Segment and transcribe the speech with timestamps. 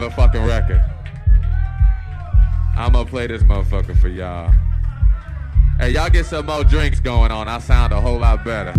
[0.00, 0.82] motherfucking record.
[2.76, 4.52] I'm gonna play this motherfucker for y'all.
[5.78, 7.48] Hey, y'all get some more drinks going on.
[7.48, 8.72] I sound a whole lot better.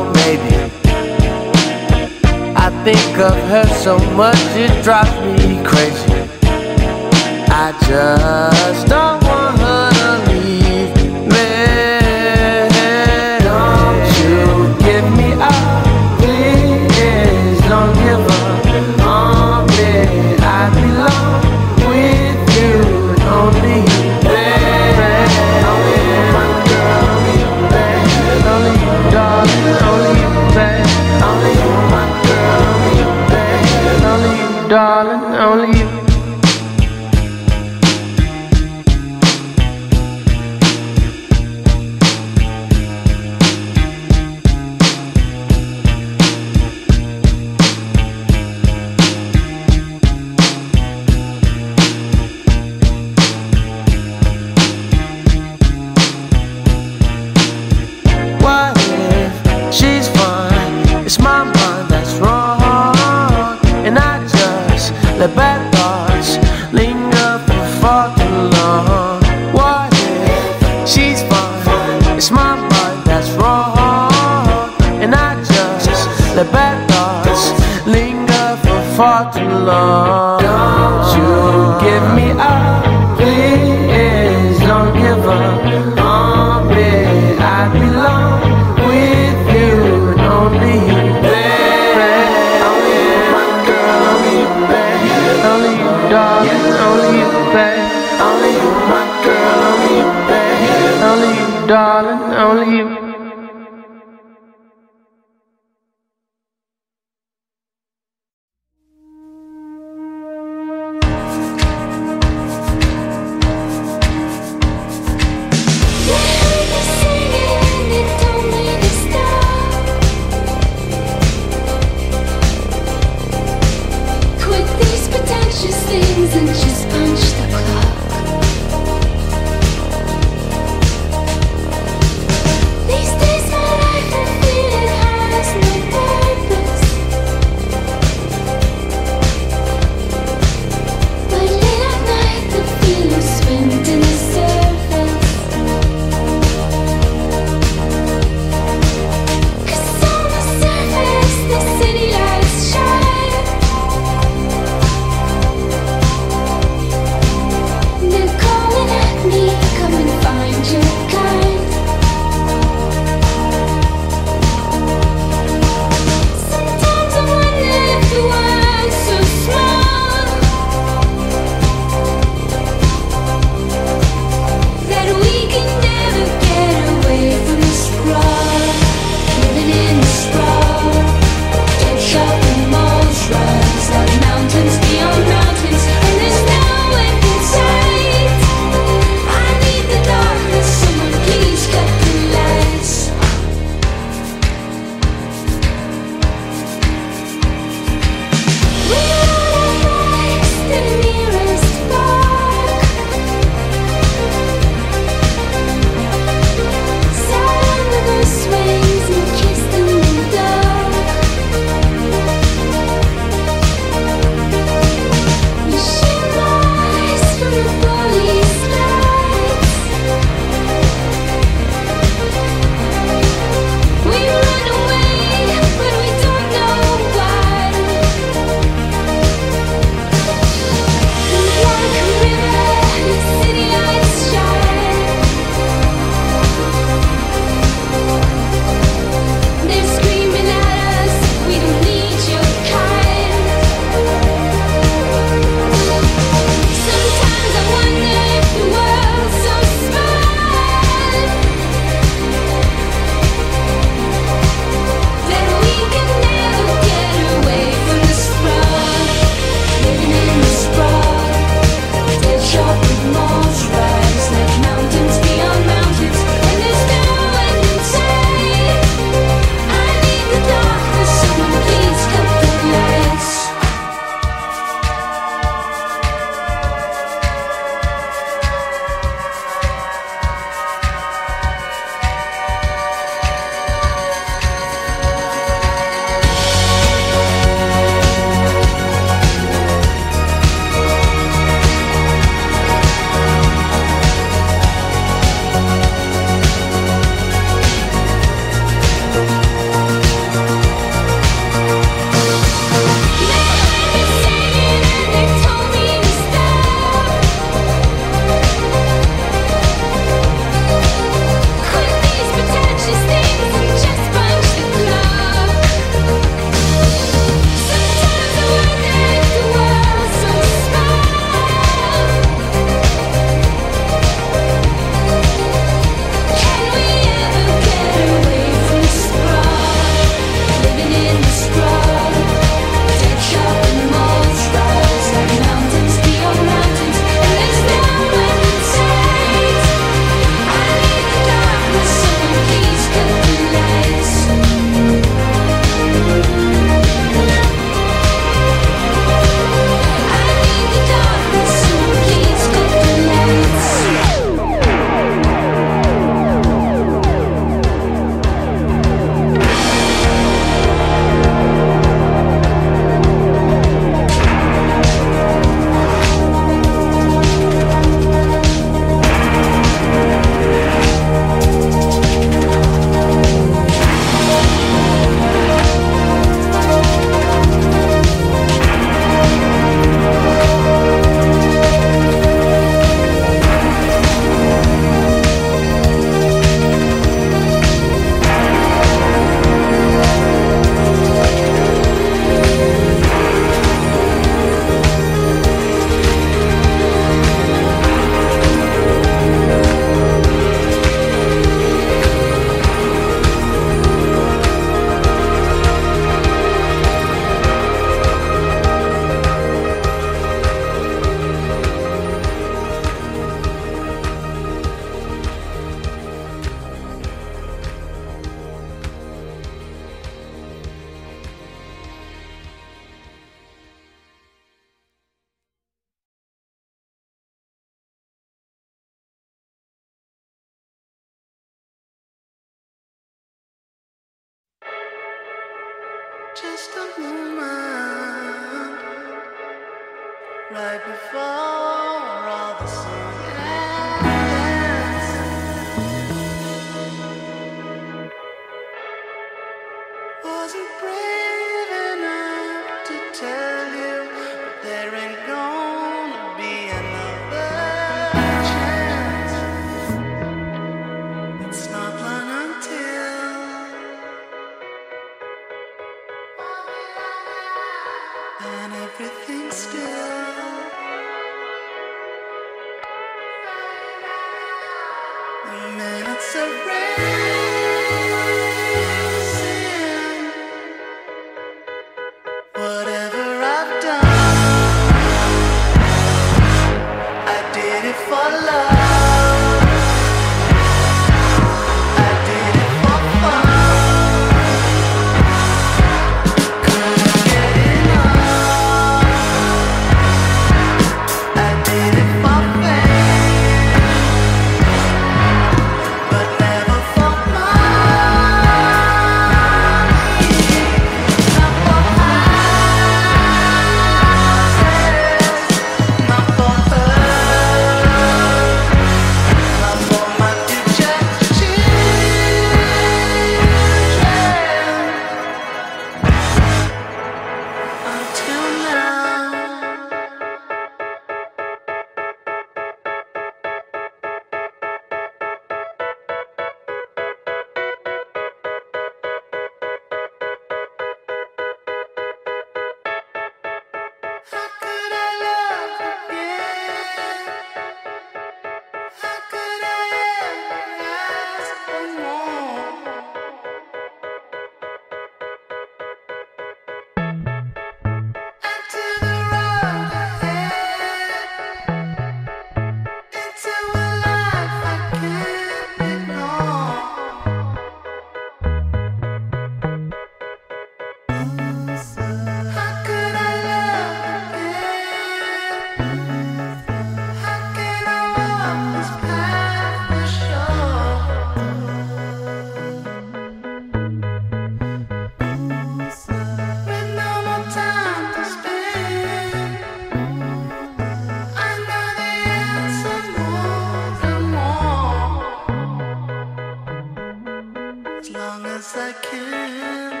[598.00, 600.00] As long as I can.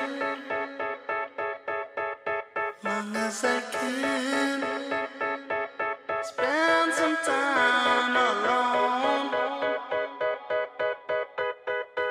[2.82, 4.60] Long as I can.
[6.22, 9.34] Spend some time alone.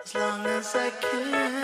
[0.06, 1.59] As long as I can.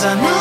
[0.00, 0.39] Cause I know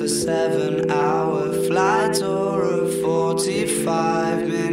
[0.00, 4.67] it's a seven hour flight or a 45 minute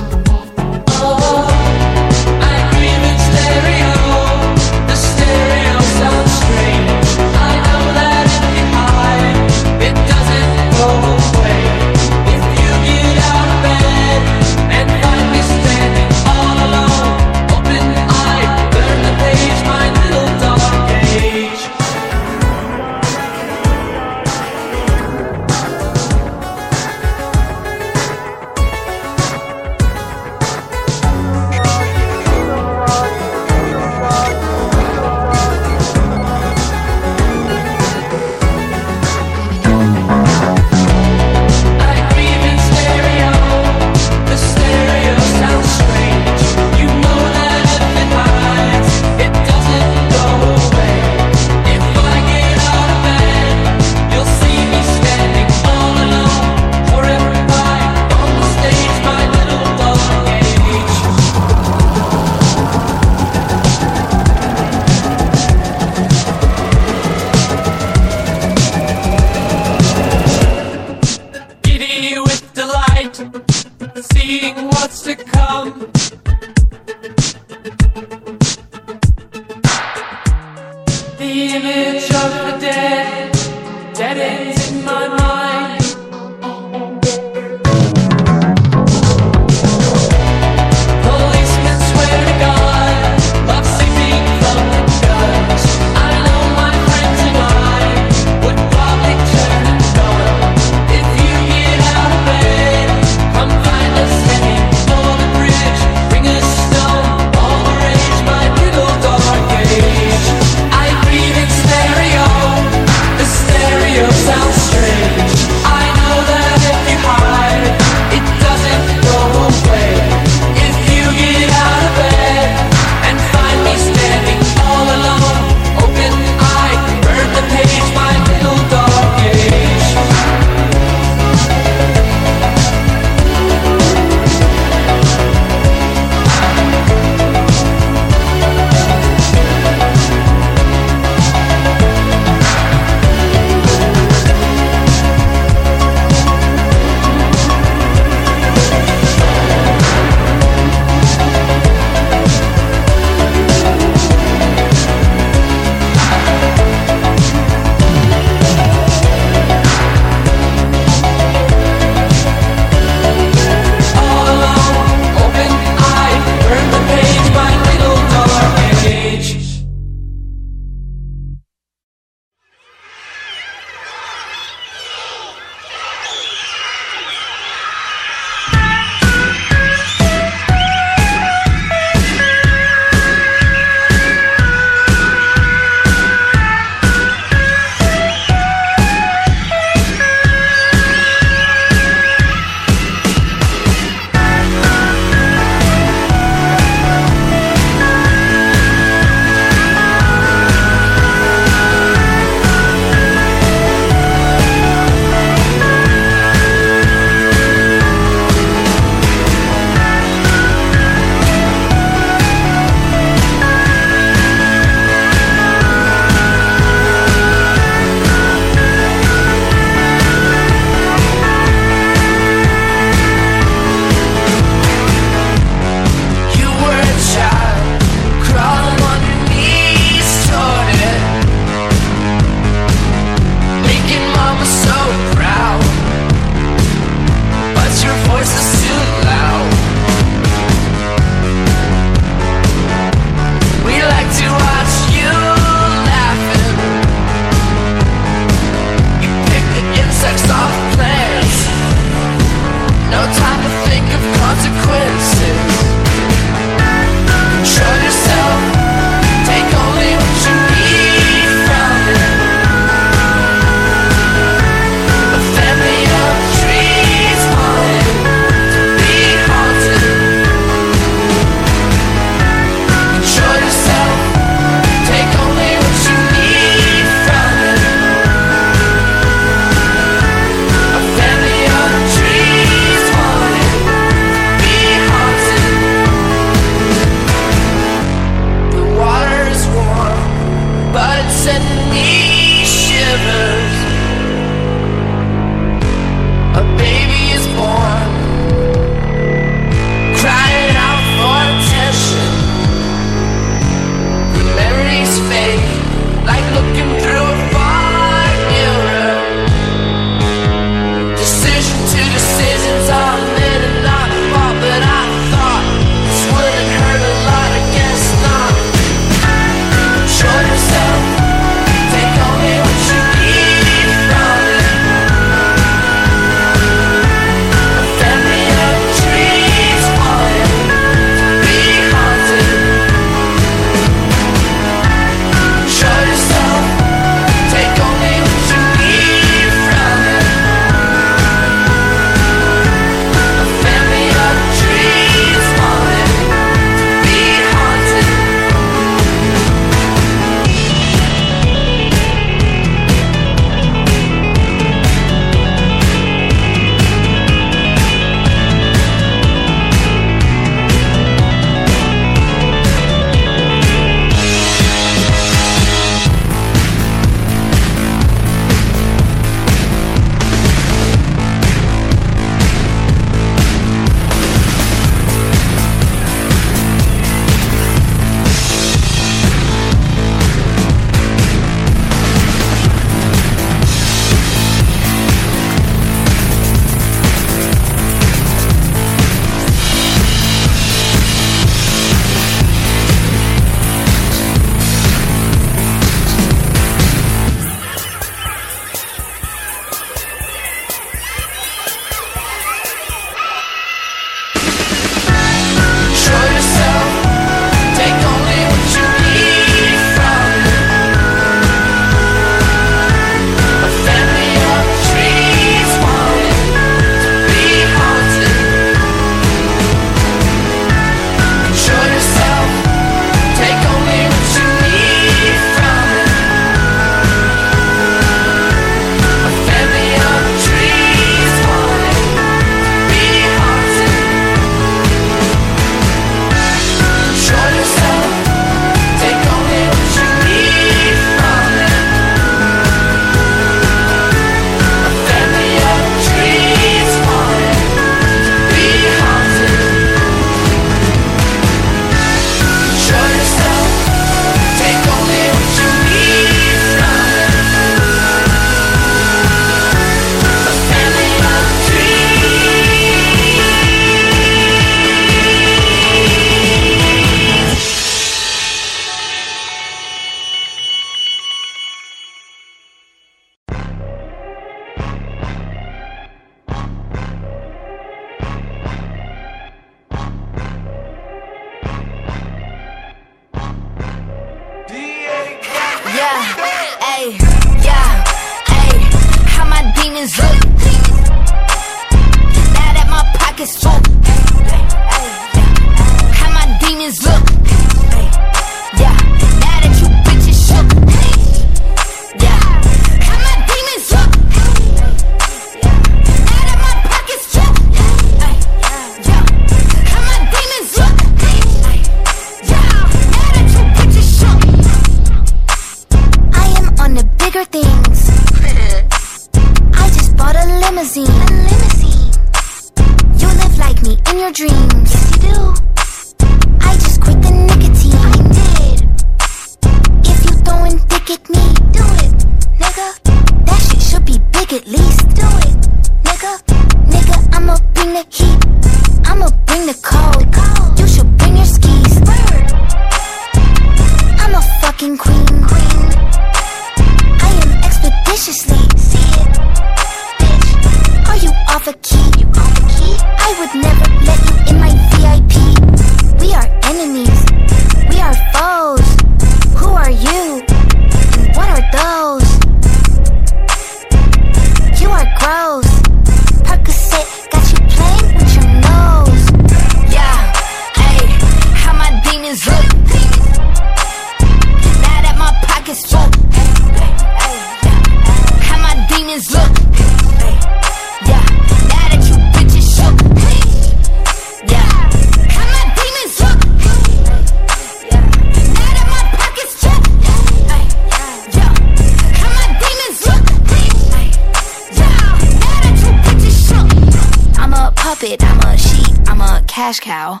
[599.38, 600.00] cash cow.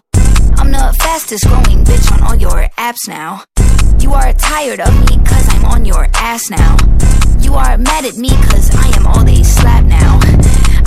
[0.56, 3.44] I'm the fastest growing bitch on all your apps now.
[4.00, 6.76] You are tired of me cause I'm on your ass now.
[7.38, 10.18] You are mad at me cause I am all they slap now.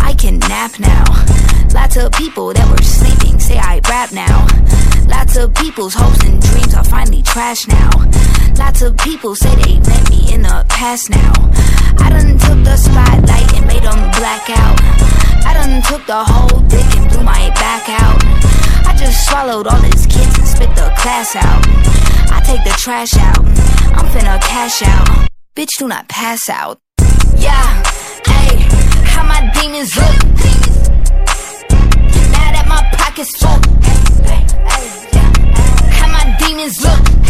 [0.01, 1.05] I can nap now.
[1.73, 4.47] Lots of people that were sleeping say I rap now.
[5.07, 7.89] Lots of people's hopes and dreams are finally trash now.
[8.57, 11.33] Lots of people say they met me in the past now.
[12.03, 14.77] I done took the spotlight and made them black out.
[15.45, 18.19] I done took the whole dick and blew my back out.
[18.87, 21.61] I just swallowed all his kids and spit the class out.
[22.31, 23.39] I take the trash out.
[23.97, 25.27] I'm finna cash out.
[25.55, 26.79] Bitch, do not pass out.
[27.37, 27.90] Yeah
[29.81, 30.03] hands up.
[32.31, 33.59] Now that my pockets full,
[35.91, 37.20] how my demons look.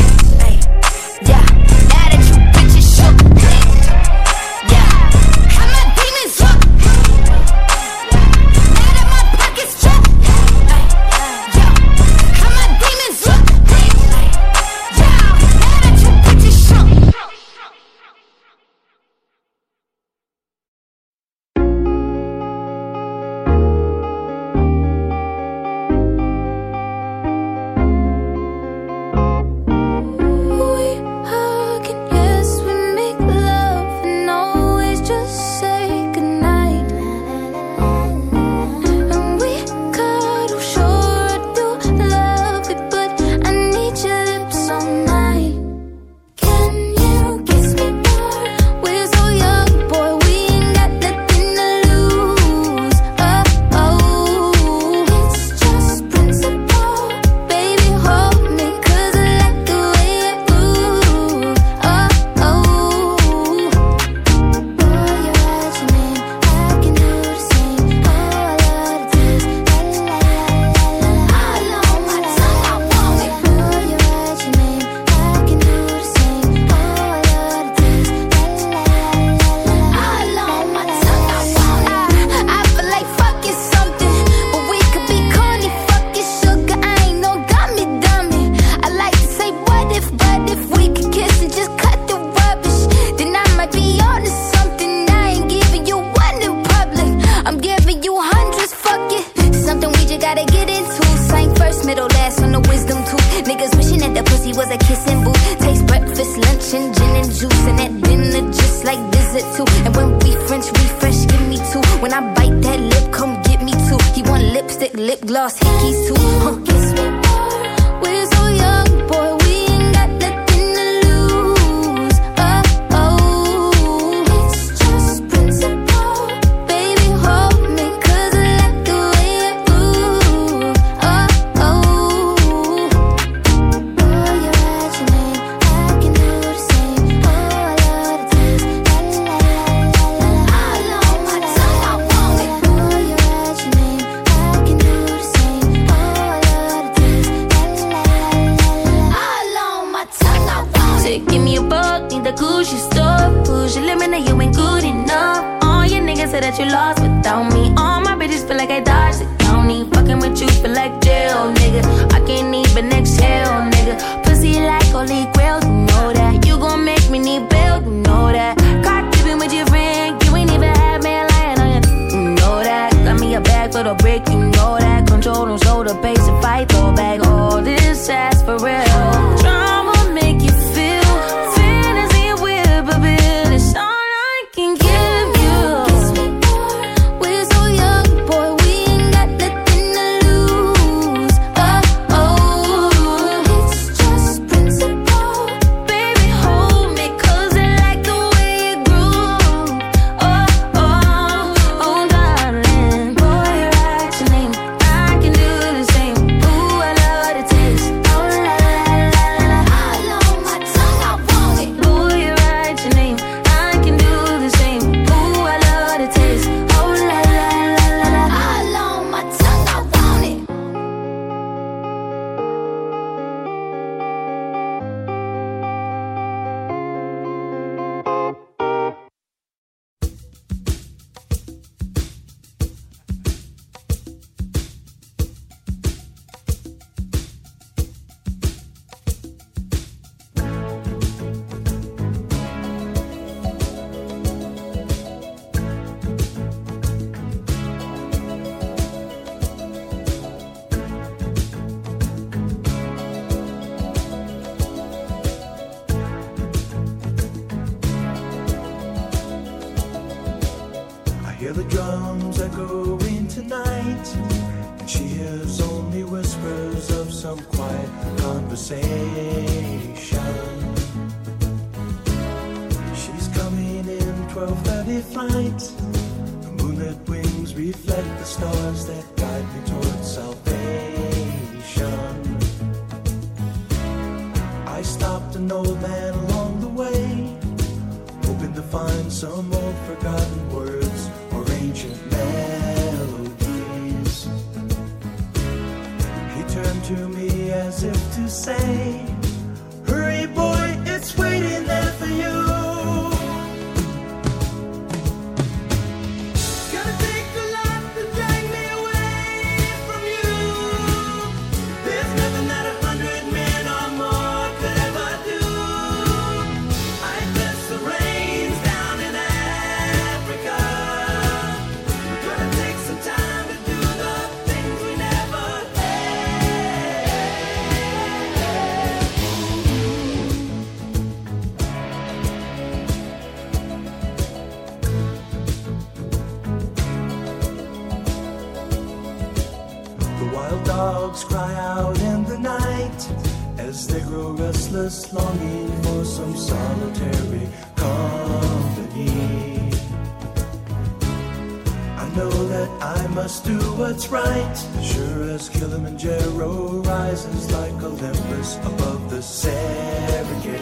[354.01, 354.57] it's right.
[354.83, 360.59] Sure as Kilimanjaro rises like Olympus above the Serengeti.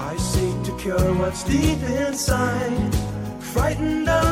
[0.00, 2.94] I seek to cure what's deep inside,
[3.40, 4.27] frightened of